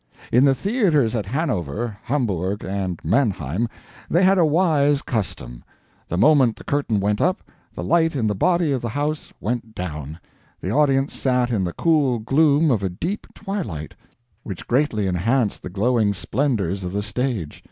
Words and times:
In 0.33 0.45
the 0.45 0.55
theaters 0.55 1.15
at 1.15 1.27
Hanover, 1.27 1.95
Hamburg, 2.05 2.63
and 2.65 2.99
Mannheim, 3.03 3.69
they 4.09 4.23
had 4.23 4.39
a 4.39 4.45
wise 4.47 5.03
custom. 5.03 5.63
The 6.07 6.17
moment 6.17 6.55
the 6.55 6.63
curtain 6.63 6.99
went 6.99 7.21
up, 7.21 7.43
the 7.75 7.83
light 7.83 8.15
in 8.15 8.25
the 8.25 8.33
body 8.33 8.71
of 8.71 8.81
the 8.81 8.89
house 8.89 9.31
went 9.39 9.75
down. 9.75 10.19
The 10.59 10.71
audience 10.71 11.13
sat 11.13 11.51
in 11.51 11.63
the 11.63 11.73
cool 11.73 12.17
gloom 12.17 12.71
of 12.71 12.81
a 12.81 12.89
deep 12.89 13.27
twilight, 13.35 13.93
which 14.41 14.65
greatly 14.67 15.05
enhanced 15.05 15.61
the 15.61 15.69
glowing 15.69 16.15
splendors 16.15 16.83
of 16.83 16.93
the 16.93 17.03
stage. 17.03 17.59